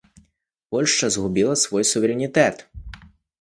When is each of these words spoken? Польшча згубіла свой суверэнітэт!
Польшча 0.71 1.09
згубіла 1.15 1.55
свой 1.65 1.83
суверэнітэт! 1.91 2.65